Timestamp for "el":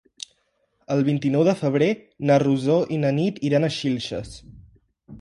0.95-1.03